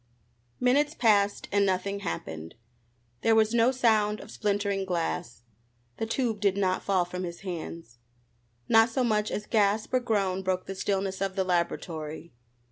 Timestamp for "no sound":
3.53-4.19